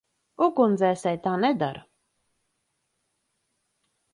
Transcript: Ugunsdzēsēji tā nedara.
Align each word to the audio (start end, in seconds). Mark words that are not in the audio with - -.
Ugunsdzēsēji 0.45 1.19
tā 1.27 1.33
nedara. 1.43 1.83